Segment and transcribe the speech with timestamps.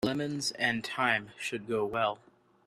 [0.03, 2.17] Lemons and thyme should go well.